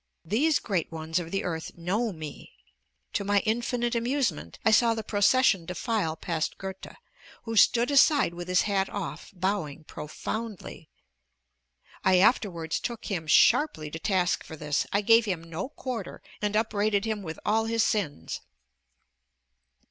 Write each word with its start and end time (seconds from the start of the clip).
These 0.25 0.57
great 0.57 0.91
ones 0.91 1.19
of 1.19 1.29
the 1.29 1.43
earth 1.43 1.77
know 1.77 2.11
me. 2.11 2.53
To 3.13 3.23
my 3.23 3.41
infinite 3.41 3.93
amusement, 3.93 4.57
I 4.65 4.71
saw 4.71 4.95
the 4.95 5.03
procession 5.03 5.63
defile 5.67 6.15
past 6.15 6.57
Goethe, 6.57 6.95
who 7.43 7.55
stood 7.55 7.91
aside 7.91 8.33
with 8.33 8.47
his 8.47 8.63
hat 8.63 8.89
off, 8.89 9.29
bowing 9.31 9.83
profoundly. 9.83 10.89
I 12.03 12.17
afterwards 12.17 12.79
took 12.79 13.05
him 13.11 13.27
sharply 13.27 13.91
to 13.91 13.99
task 13.99 14.43
for 14.43 14.55
this; 14.55 14.87
I 14.91 15.01
gave 15.01 15.25
him 15.25 15.43
no 15.43 15.69
quarter 15.69 16.23
and 16.41 16.55
upbraided 16.55 17.05
him 17.05 17.21
with 17.21 17.37
all 17.45 17.65
his 17.65 17.83
sins. 17.83 18.41